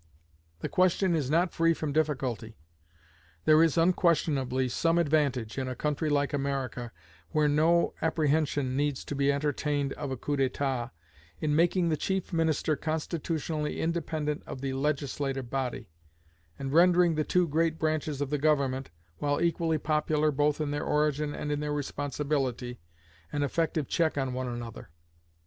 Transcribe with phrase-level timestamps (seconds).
[0.61, 2.57] The question is not free from difficulty.
[3.45, 6.91] There is unquestionably some advantage, in a country like America,
[7.29, 10.89] where no apprehension needs be entertained of a coup d'état,
[11.39, 15.87] in making the chief minister constitutionally independent of the legislative body,
[16.57, 18.89] and rendering the two great branches of the government,
[19.19, 22.79] while equally popular both in their origin and in their responsibility,
[23.31, 24.89] an effective check on one another.